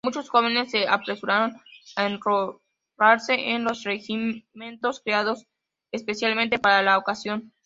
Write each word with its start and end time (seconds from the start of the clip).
Muchos 0.03 0.29
jóvenes 0.29 0.71
se 0.71 0.87
apresuraron 0.87 1.61
a 1.95 2.07
enrolarse 2.07 3.51
en 3.51 3.63
los 3.63 3.83
regimientos 3.83 4.99
creados 4.99 5.45
especialmente 5.91 6.57
para 6.57 6.81
la 6.81 6.97
ocasión. 6.97 7.53